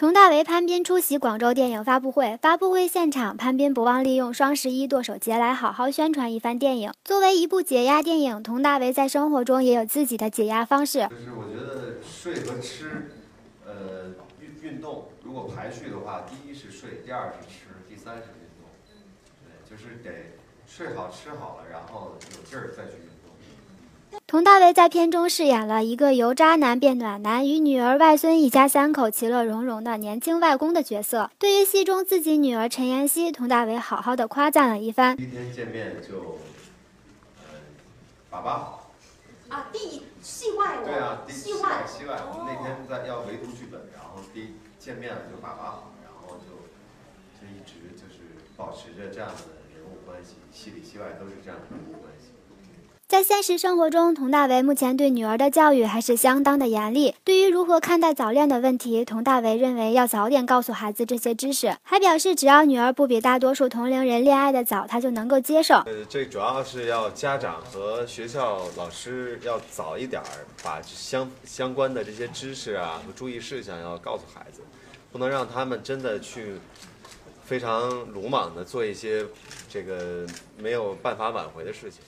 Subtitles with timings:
[0.00, 2.38] 佟大为、潘斌出席广州电影发布会。
[2.40, 6.90] 发布会现场，潘斌不忘利用双十一剁手节来好好宣传一番电影。
[7.04, 11.00] 作为一部解压电影，佟大为在生活中也有自己的解压方式。
[11.10, 13.10] 就是我觉得睡和吃，
[13.66, 18.70] 呃，运运动，如果排序的话，第一是睡，第二是吃，第三是运动。
[19.44, 23.19] 对，就是得睡好吃好了，然后有劲儿再去运动。
[24.30, 31.32] 佟大为在片中饰演了一个由渣男变暖男，与女儿、外孙一家三口其乐融融的年轻外公的角色。
[31.36, 35.16] 对于戏中自己女儿陈妍希，佟大为好好的夸赞了一番。
[35.16, 36.38] 第一天见面就，
[37.38, 37.58] 呃，
[38.30, 38.92] 爸爸好。
[39.48, 46.54] 啊，第一戏外对啊，第戏外戏外，我们那天在要围读剧本，然后第一见面了就爸爸好，然后就
[47.34, 49.42] 就一直就是保持着这样的
[49.74, 52.19] 人物关系，戏里戏外都是这样的人物关系。
[53.10, 57.12] 在现实生活中，佟大为目前对女儿的教育还是相当的严厉。
[57.24, 65.74] 对于如何看待早恋的问题，佟大为认为要早点告诉孩子这些知识，还表示只要女儿不比大多数同龄人恋爱的早，他就能够接受。
[65.78, 74.60] 呃，这主要是要家长和学校老师要早一点儿把相相关的这些知识啊和注意事项要告诉孩子，
[75.10, 76.60] 不能让他们真的去
[77.44, 79.26] 非常鲁莽的做一些
[79.68, 80.24] 这个
[80.56, 82.00] 没有办法挽回的事情。